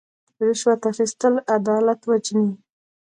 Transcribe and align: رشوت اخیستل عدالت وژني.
رشوت 0.45 0.81
اخیستل 0.91 1.33
عدالت 1.55 1.99
وژني. 2.09 2.49